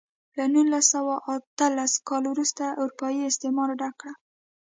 [0.37, 4.09] له نولس سوه اتلس کال وروسته اروپايي استعمار ډک کړ.